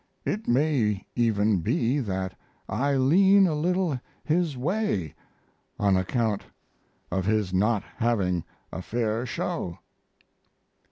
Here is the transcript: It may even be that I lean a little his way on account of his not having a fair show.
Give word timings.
It 0.25 0.47
may 0.47 1.05
even 1.15 1.59
be 1.59 1.99
that 1.99 2.33
I 2.67 2.95
lean 2.95 3.45
a 3.45 3.53
little 3.53 3.99
his 4.23 4.57
way 4.57 5.13
on 5.77 5.95
account 5.95 6.43
of 7.11 7.25
his 7.25 7.53
not 7.53 7.83
having 7.97 8.43
a 8.71 8.81
fair 8.81 9.27
show. 9.27 9.77